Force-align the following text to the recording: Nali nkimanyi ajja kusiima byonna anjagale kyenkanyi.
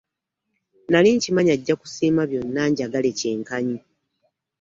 Nali 0.89 1.09
nkimanyi 1.17 1.51
ajja 1.55 1.75
kusiima 1.81 2.21
byonna 2.29 2.59
anjagale 2.65 3.09
kyenkanyi. 3.19 3.77